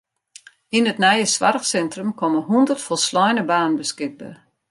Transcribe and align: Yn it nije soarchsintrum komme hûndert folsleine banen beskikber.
Yn 0.77 0.89
it 0.91 1.01
nije 1.03 1.25
soarchsintrum 1.31 2.11
komme 2.19 2.41
hûndert 2.47 2.83
folsleine 2.87 3.43
banen 3.51 3.79
beskikber. 3.83 4.33